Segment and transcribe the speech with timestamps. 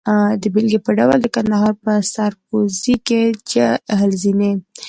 [0.41, 4.51] د بېلګې په ډول د کندهار په سرپوزي کې چهل زینې.